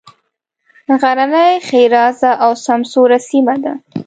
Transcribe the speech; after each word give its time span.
غرنۍ 1.01 1.53
ښېرازه 1.67 2.31
او 2.43 2.51
سمسوره 2.65 3.17
سیمه 3.29 3.55
ده. 3.63 3.73